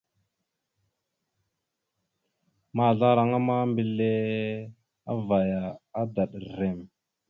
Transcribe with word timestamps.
Maazlaraŋa 2.75 3.39
ma, 3.47 3.55
mbelle 3.69 4.09
avvaya, 5.11 5.61
adaɗ 6.01 6.31
rrem. 6.47 6.79